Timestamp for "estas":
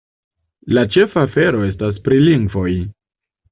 1.69-2.01